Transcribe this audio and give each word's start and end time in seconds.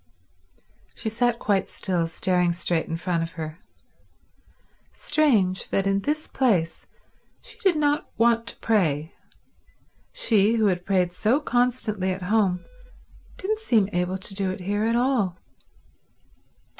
She 0.95 1.09
sat 1.09 1.37
quite 1.37 1.69
still, 1.69 2.07
staring 2.07 2.53
straight 2.53 2.87
in 2.87 2.97
front 2.97 3.21
of 3.21 3.33
her. 3.33 3.59
Strange 4.91 5.67
that 5.69 5.85
in 5.85 5.99
this 5.99 6.27
place 6.27 6.87
she 7.39 7.59
did 7.59 7.75
not 7.75 8.09
want 8.17 8.47
to 8.47 8.55
pray. 8.57 9.13
She 10.11 10.55
who 10.55 10.65
had 10.65 10.87
prayed 10.87 11.13
so 11.13 11.39
constantly 11.39 12.11
at 12.11 12.23
home 12.23 12.65
didn't 13.37 13.59
seem 13.59 13.89
able 13.93 14.17
to 14.17 14.33
do 14.33 14.49
it 14.49 14.61
here 14.61 14.85
at 14.85 14.95
all. 14.95 15.37